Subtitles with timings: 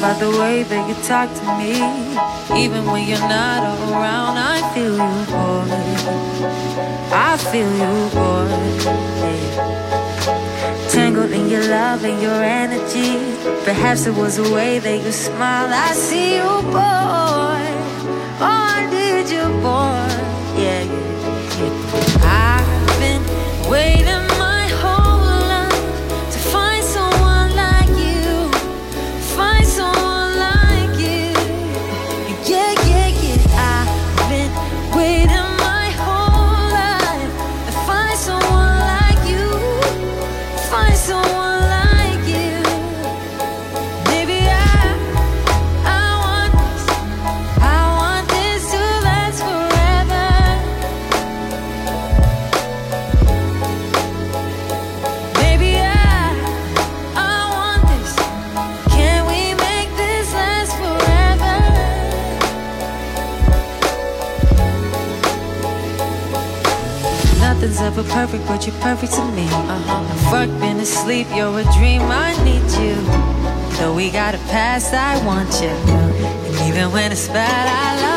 [0.00, 1.72] by the way that you talk to me.
[2.62, 5.68] Even when you're not around, I feel you, boy.
[7.12, 8.50] I feel you, boy.
[10.90, 13.18] Tangled in your love and your energy.
[13.64, 15.72] Perhaps it was the way that you smiled.
[15.72, 17.62] I see you, boy.
[18.40, 20.08] Oh, I did you, boy.
[20.60, 22.58] Yeah, yeah, yeah.
[22.58, 24.25] I've been waiting.
[67.96, 69.46] never perfect, but you're perfect to me.
[69.46, 70.30] Uh-huh.
[70.30, 72.96] Fuck, been asleep, you're a dream, I need you.
[73.78, 75.68] Though we got a past, I want you.
[75.68, 78.15] And even when it's bad, I love you.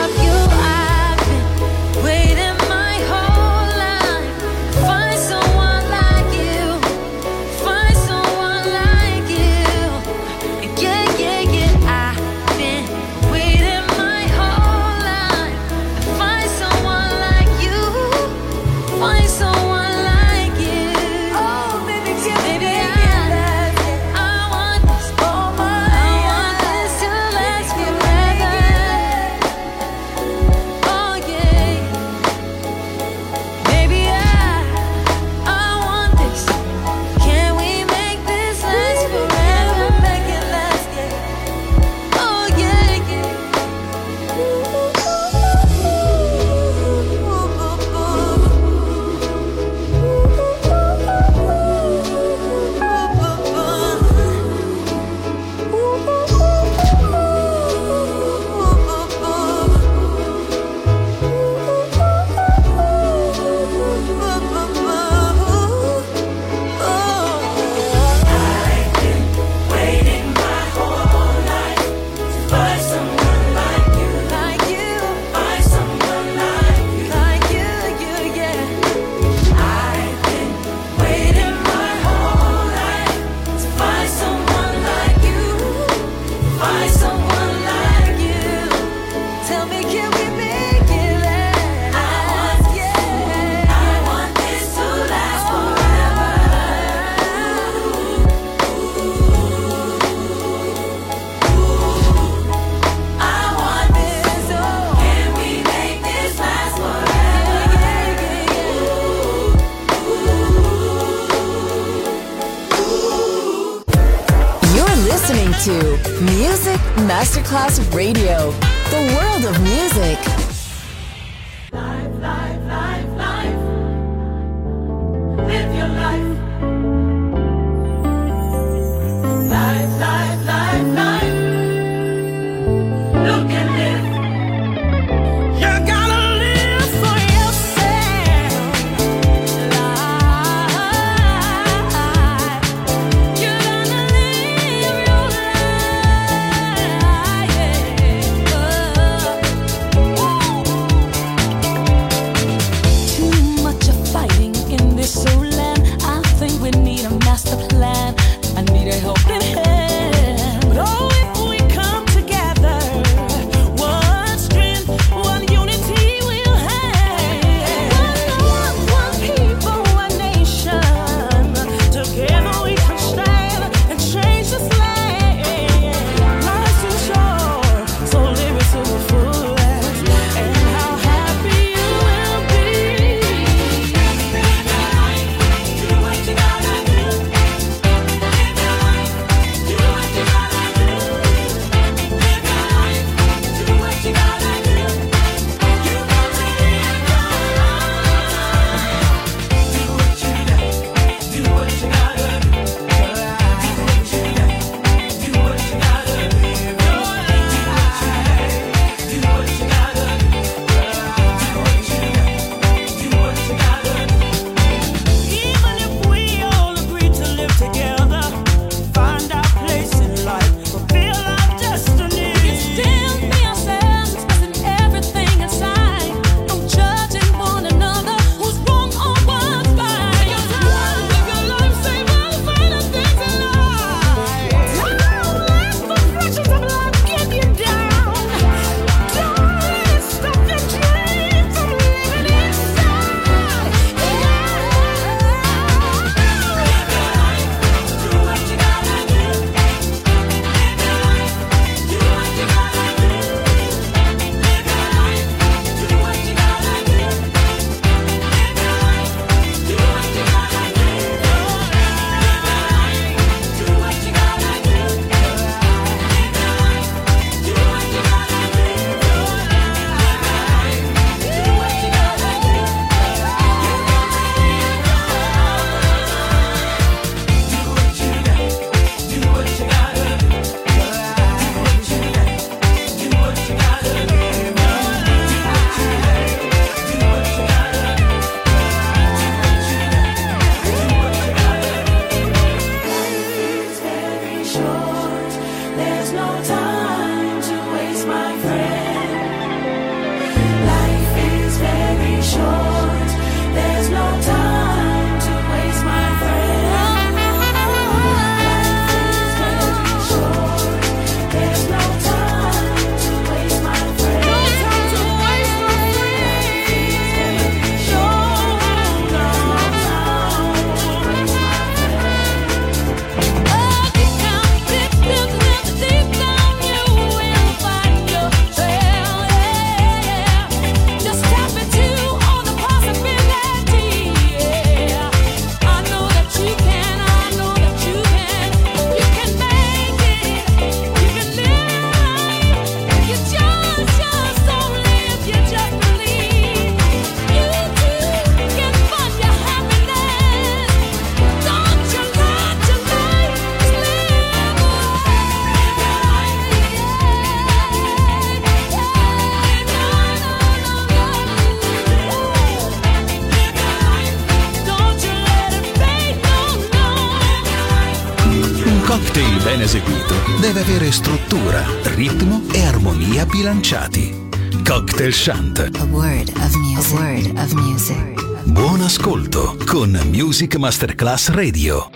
[370.90, 374.28] Avere struttura, ritmo e armonia bilanciati.
[374.64, 375.60] Cocktail Shant.
[375.60, 376.94] A word of music.
[376.94, 378.44] A word of music.
[378.46, 381.90] Buon ascolto con Music Masterclass Radio.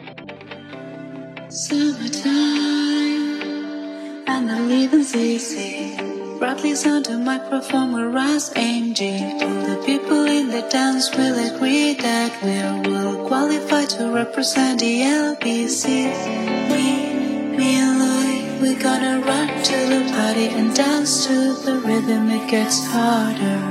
[1.47, 2.34] Summertime
[4.27, 5.95] and the living's easy.
[6.39, 9.41] Broadly on the microphone will rise AMG.
[9.41, 15.01] All the people in the dance will agree that we're well qualified to represent the
[15.01, 16.42] LBC.
[18.83, 22.29] Gonna run to the party and dance to the rhythm.
[22.29, 23.61] It gets harder.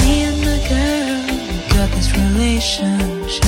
[0.00, 1.20] Me and my girl,
[1.50, 3.44] we got this relationship.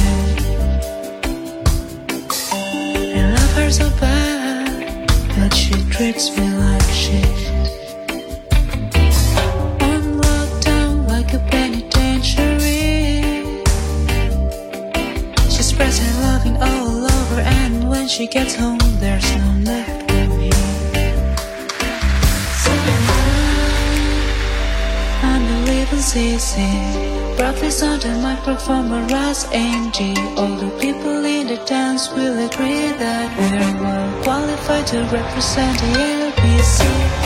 [3.16, 7.56] I love her so bad, but she treats me like shit.
[18.27, 20.51] She gets home, there's no left for me.
[25.47, 26.73] The living's easy.
[27.37, 30.17] Broadly on the microphone, but rise AMG.
[30.39, 35.91] All the people in the dance will agree that we're well qualified to represent the
[36.33, 37.26] LBC.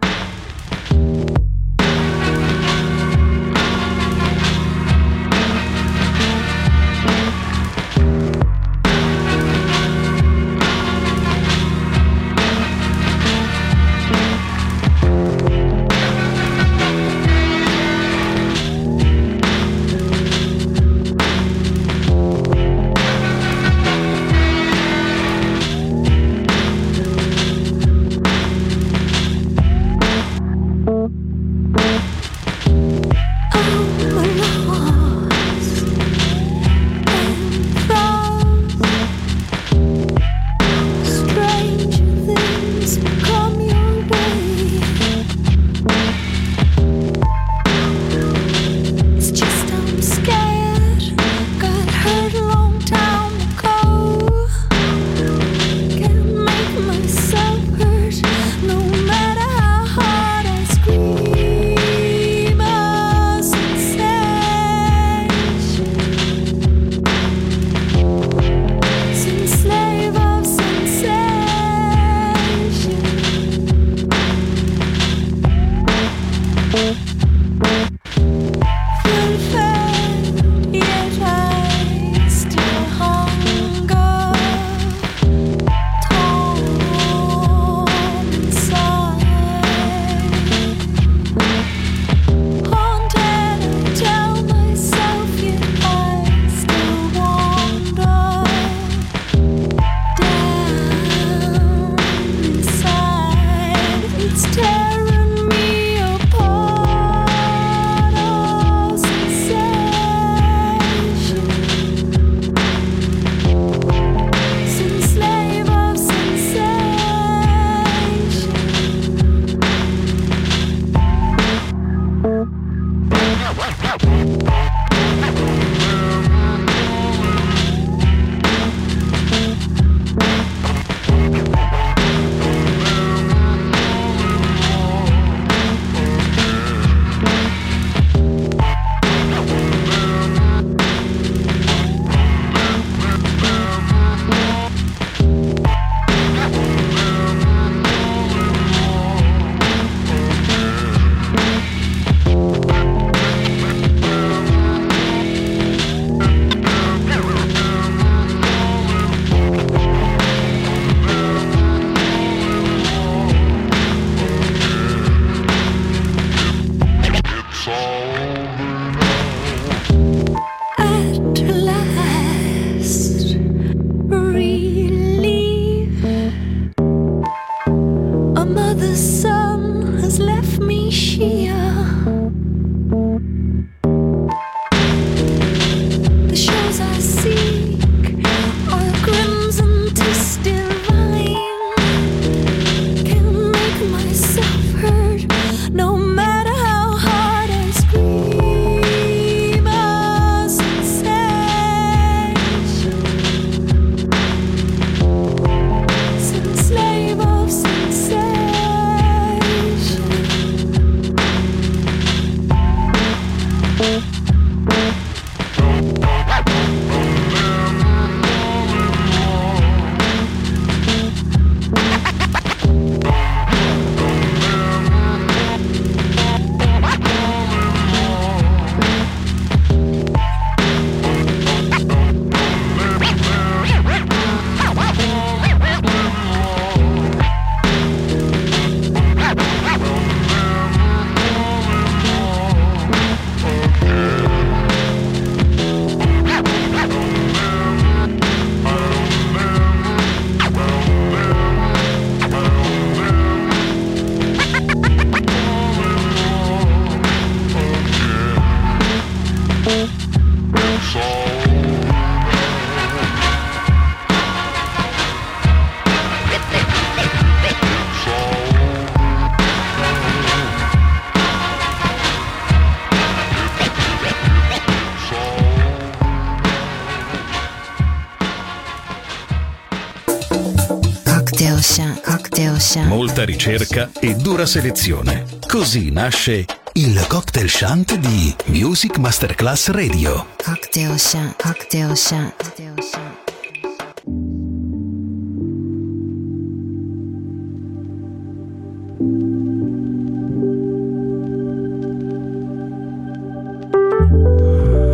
[283.21, 285.25] attenta ricerca e dura selezione.
[285.47, 290.27] Così nasce il cocktail shant di Music Masterclass Radio.
[290.43, 293.19] Cocktail shant, cocktail shant, cocktail shant.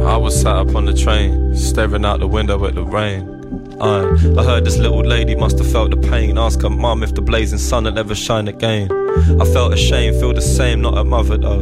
[0.05, 3.36] I was sat up on the train, staring out the window at the rain.
[3.79, 6.37] I, heard this little lady must have felt the pain.
[6.37, 8.91] Ask her mum if the blazing sun will ever shine again.
[9.39, 11.61] I felt ashamed, feel the same, not a mother though.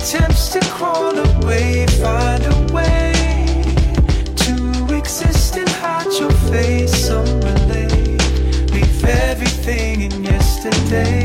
[0.00, 3.12] attempts to crawl away, find a way
[4.34, 7.06] to exist and hide your face.
[7.06, 11.19] Some relate, leave everything in yesterday.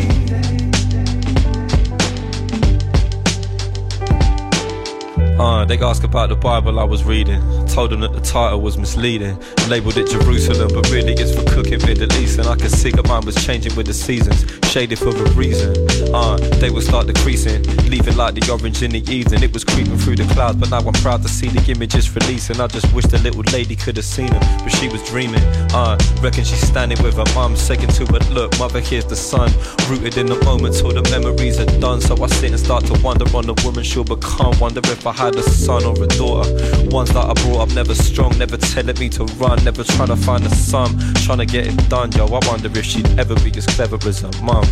[5.39, 7.41] Uh, they ask about the Bible I was reading.
[7.67, 9.37] Told them that the title was misleading.
[9.67, 12.39] Labeled it Jerusalem, but really it's for cooking Middle East.
[12.39, 15.75] And I could see that mine was changing with the seasons, shaded for a reason.
[16.13, 19.43] Uh, they would start decreasing, leaving like the orange in the evening.
[19.43, 22.61] It was creeping through the clouds, but now I'm proud to see the images releasing.
[22.61, 25.43] I just wish the little lady could have seen them, but she was dreaming.
[25.73, 28.57] Uh, reckon she's standing with her mum, second to her look.
[28.57, 29.51] Mother, here's the sun,
[29.89, 31.99] rooted in the moment till the memories are done.
[31.99, 34.57] So I sit and start to wonder on the woman she'll become.
[34.59, 36.47] Wonder if I had a son or a daughter.
[36.91, 40.15] Ones that I brought up never strong, never telling me to run, never trying to
[40.15, 42.11] find a sum, trying to get it done.
[42.11, 44.65] Yo, I wonder if she'd ever be as clever as her mum.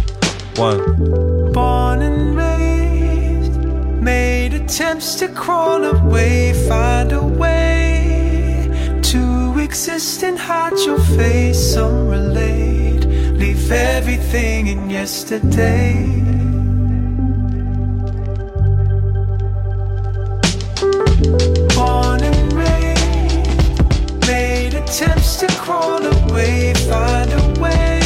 [0.56, 1.52] One.
[1.54, 3.56] Born and raised,
[4.00, 11.74] made attempts to crawl away, find a way to exist and hide your face.
[11.74, 13.06] Some relate,
[13.42, 16.23] leave everything in yesterday.
[24.94, 28.00] Attempts to crawl away, find a way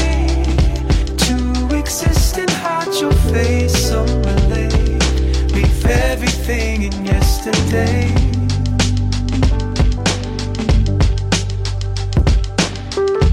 [1.17, 3.77] to exist and hide your face.
[3.89, 8.13] Some relate, leave everything in yesterday.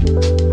[0.05, 0.44] can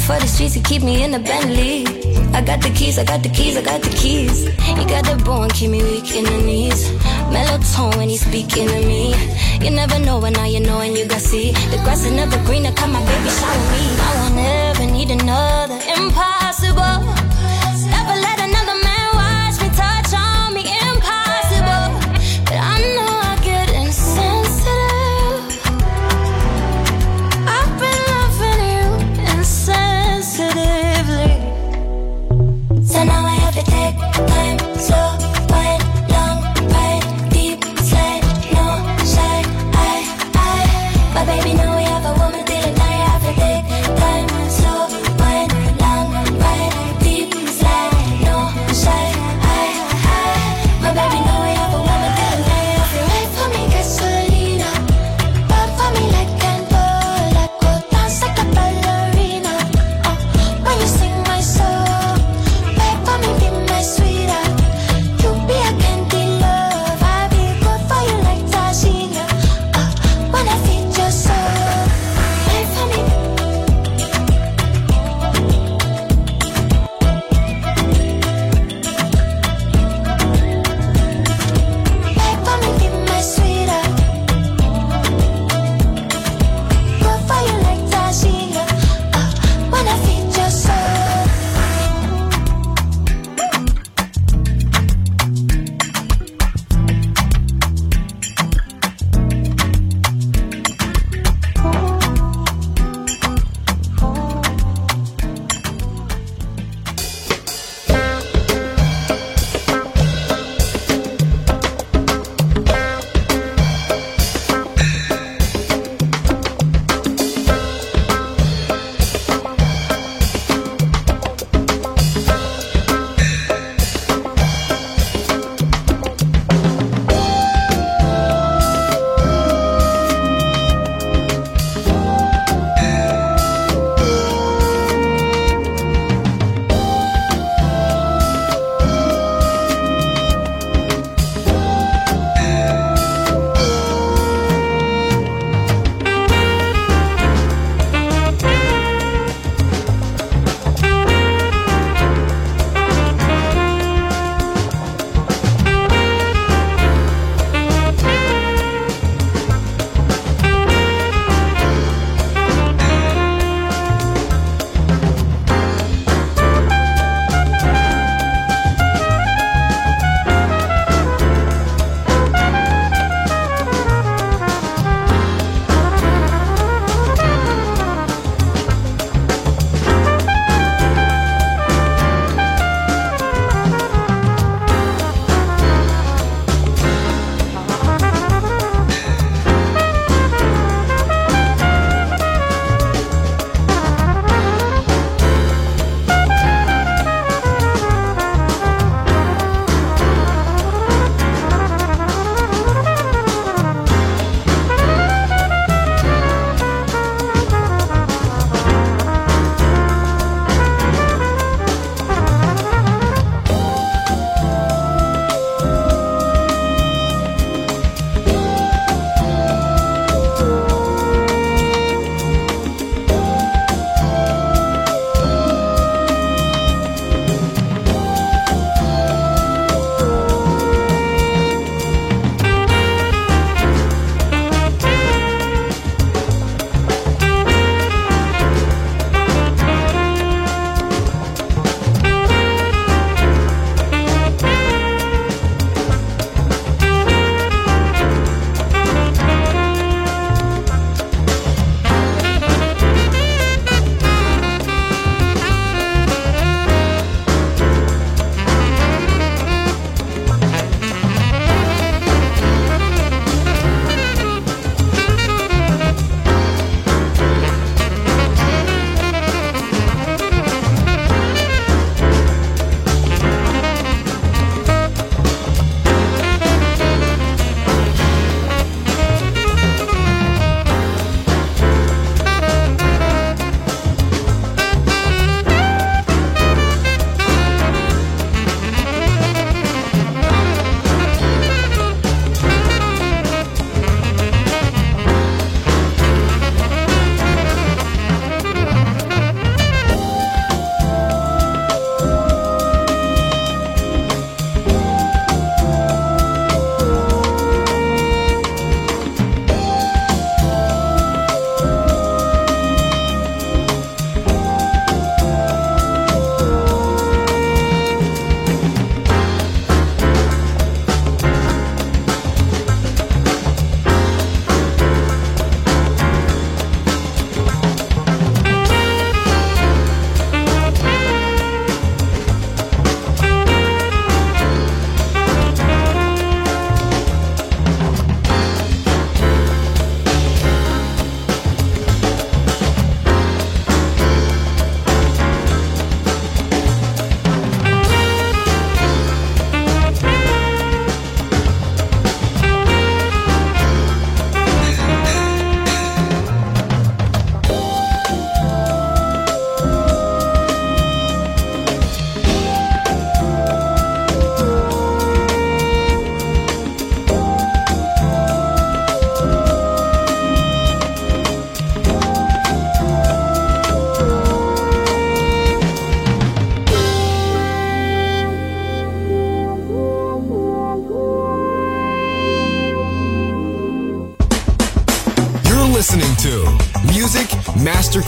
[0.00, 1.86] for the streets to keep me in a Bentley.
[2.32, 4.44] I got the keys, I got the keys, I got the keys.
[4.44, 6.90] You got the bone, keep me weak in the knees.
[7.32, 9.14] Mellow tone when he's speaking to me.
[9.64, 11.52] You never know when now you know and you got see.
[11.52, 13.84] The grass is never greener, come my baby shower me.
[14.06, 15.78] I won't ever need another.
[15.96, 17.19] Impossible.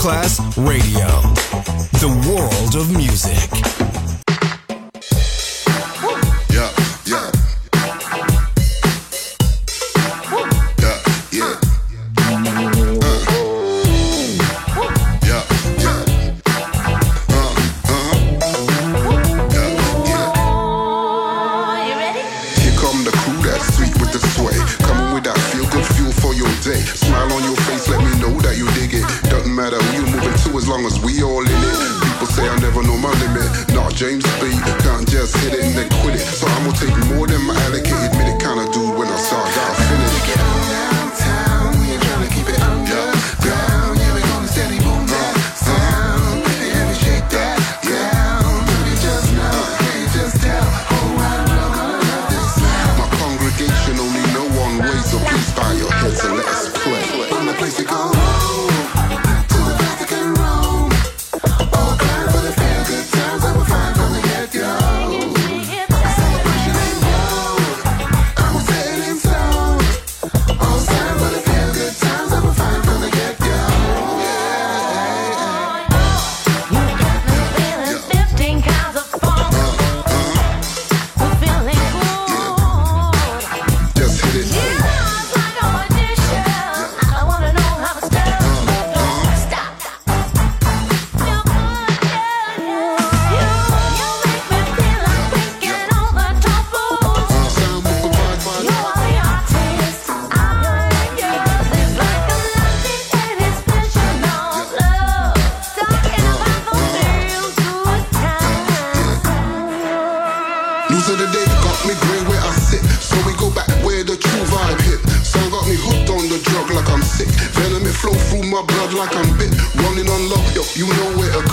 [0.02, 0.40] Class.
[0.56, 0.81] Radio.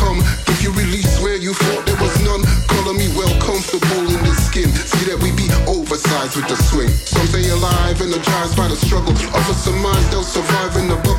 [0.10, 0.20] come.
[0.50, 4.34] If you release where you thought there was none, color me well comfortable in the
[4.48, 4.70] skin.
[4.74, 6.90] See that we be oversized with the swing.
[6.90, 9.14] Some stay alive, energized by the struggle.
[9.14, 11.19] Others surmise they'll survive in the book.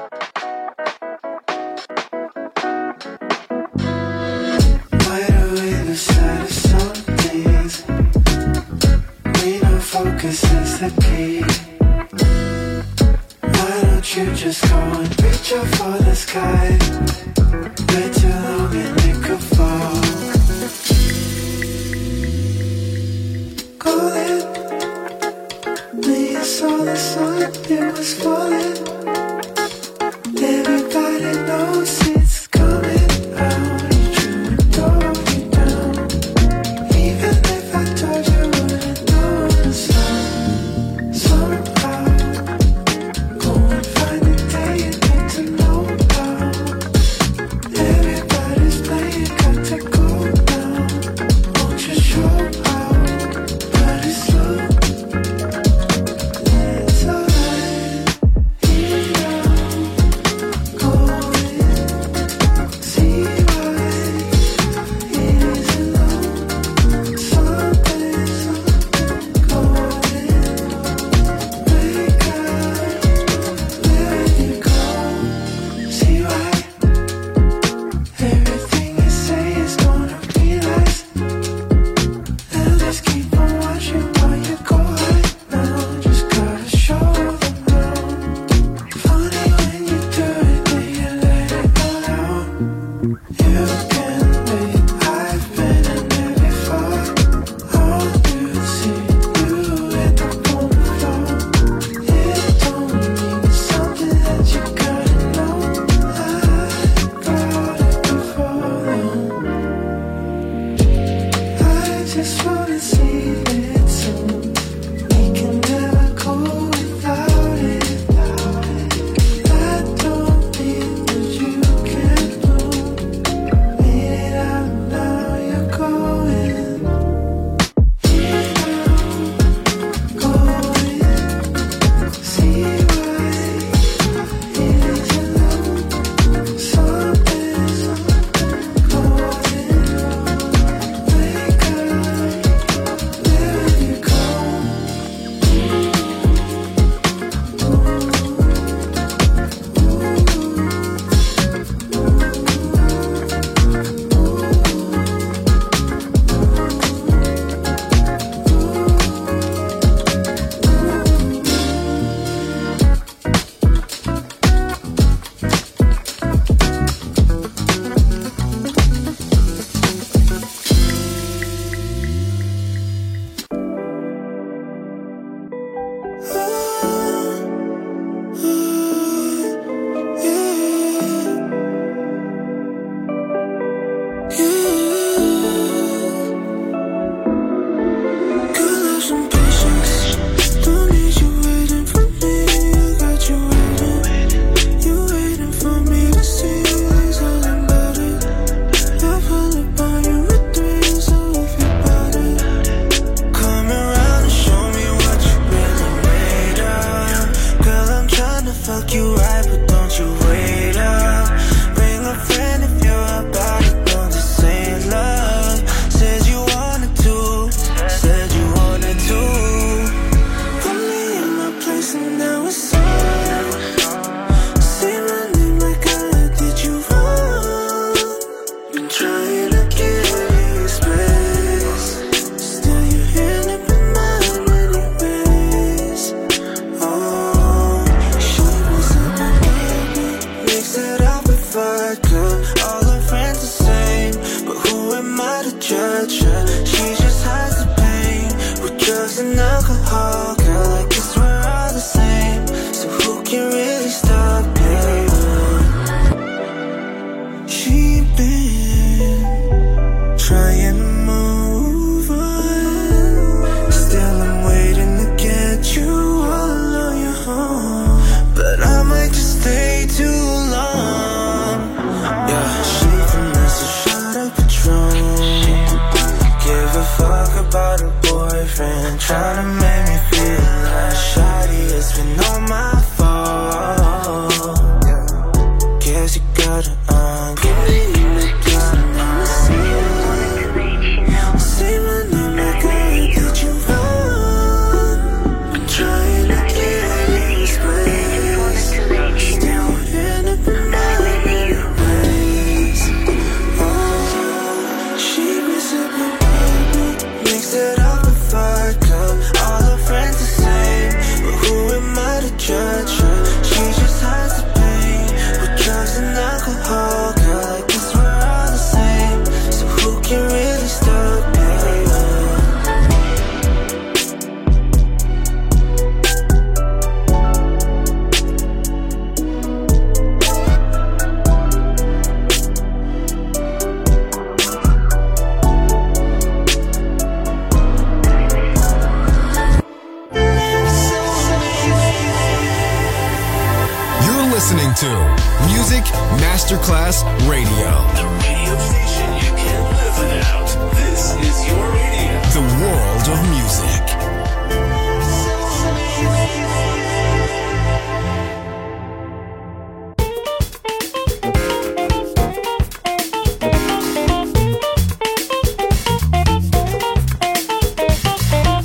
[347.51, 347.71] Radio.
[347.95, 350.47] The radio station you can't live without.
[350.75, 352.13] This is your radio.
[352.31, 353.83] The world of music.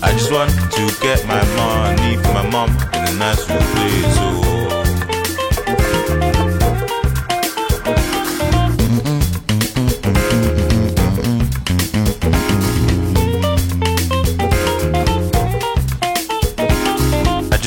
[0.02, 4.16] I just want to get my money for my mom in a nice little place.
[4.18, 4.95] Oh.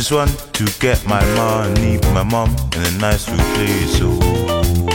[0.10, 4.00] Just want to get my money my mom in a nice place.
[4.02, 4.89] Oh.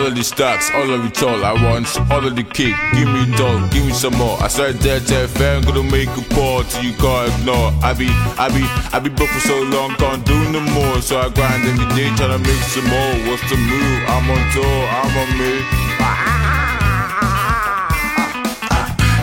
[0.00, 1.44] All of the stacks, all of it all.
[1.44, 2.76] I want all of the cake.
[2.96, 4.40] Give me doll, give me some more.
[4.40, 7.68] I said that FM gonna make a call till you can't ignore.
[7.84, 8.08] I be,
[8.40, 8.64] I be,
[8.96, 11.04] I be broke for so long, can't do no more.
[11.04, 13.12] So I grind every day trying to make some more.
[13.28, 14.00] What's the move?
[14.08, 15.52] I'm on tour, I'm on me.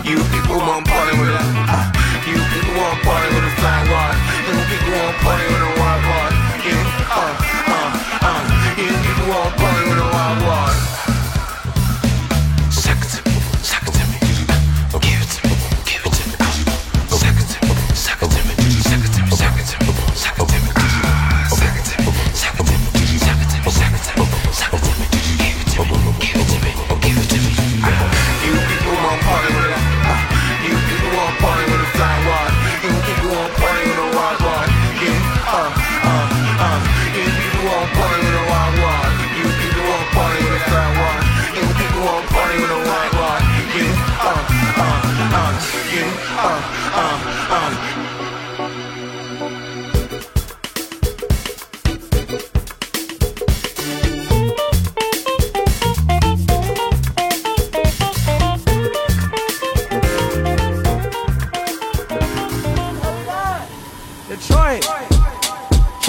[0.06, 1.90] You people want party with a, uh,
[2.30, 4.18] you people want party with a fly one.
[4.46, 6.34] You people want party with a wild one.
[6.62, 6.78] You,
[7.10, 7.34] uh,
[7.66, 7.90] uh,
[8.30, 8.42] uh,
[8.78, 9.67] you people want party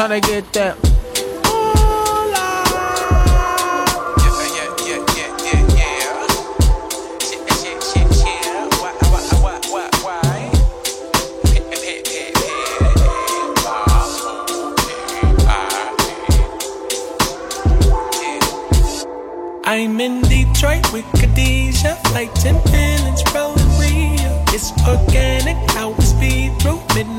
[0.08, 0.76] trying to get that.
[19.64, 24.42] I'm in Detroit with Khadijah, flight 10 minutes, rolling Rio.
[24.54, 27.17] It's organic, how we speed through midnight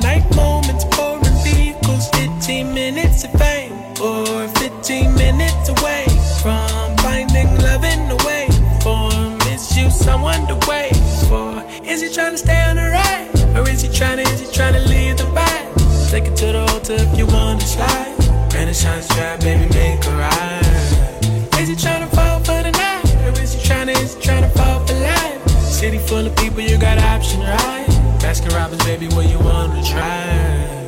[12.10, 14.74] he trying to stay on the ride, or is he trying to, is he trying
[14.74, 16.10] to leave the vibe?
[16.10, 18.16] Take it to the altar if you wanna slide.
[18.54, 21.60] Renaissance trap, baby, make a ride.
[21.60, 23.06] Is he tryna fall for the night?
[23.26, 25.50] Or is he tryna, is he tryna fall for life?
[25.62, 27.86] City full of people, you got option, right?
[28.20, 30.79] Baskin Robbins, baby, what you wanna try?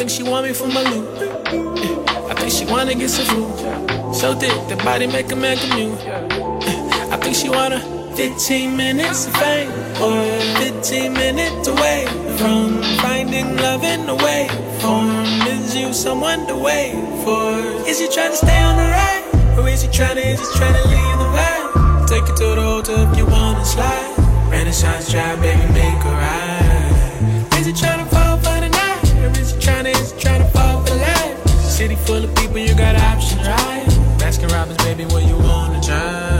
[0.00, 1.06] Think she want me for my loot.
[2.30, 4.14] I think she wanna get some food.
[4.14, 6.00] So thick, the body make a man commute.
[7.12, 7.80] I think she wanna
[8.16, 9.68] 15 minutes of fame
[10.00, 10.24] or
[10.56, 12.06] 15 minutes away
[12.38, 14.48] from finding love in the way
[14.80, 15.10] form?
[15.46, 17.60] Is you someone to wait for?
[17.86, 19.58] Is he trying to stay on the ride?
[19.58, 22.08] Or is he trying to, is he trying to leave the vibe?
[22.08, 24.14] Take it to the hotel if you wanna slide.
[24.48, 26.59] Renaissance drive, baby, make a ride.
[32.50, 33.86] People, you got options, right?
[34.18, 36.39] Baskin Robbins, baby, what you wanna try?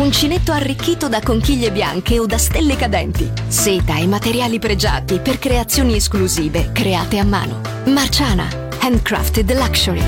[0.00, 3.30] Uncinetto arricchito da conchiglie bianche o da stelle cadenti.
[3.48, 7.60] Seta e materiali pregiati per creazioni esclusive create a mano.
[7.84, 8.48] Marciana,
[8.80, 10.02] handcrafted luxury.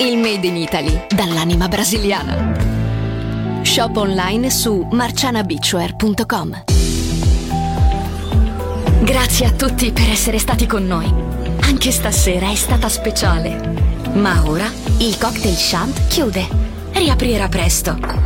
[0.00, 3.62] Il made in Italy dall'anima brasiliana.
[3.62, 6.64] Shop online su marcianabeachwear.com.
[9.00, 11.10] Grazie a tutti per essere stati con noi.
[11.60, 14.12] Anche stasera è stata speciale.
[14.12, 16.46] Ma ora il cocktail shant chiude.
[16.92, 18.25] Riaprirà presto.